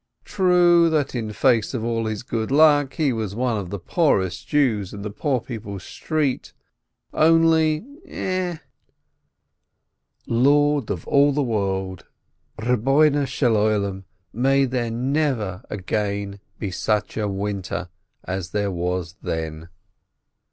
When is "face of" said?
1.31-1.83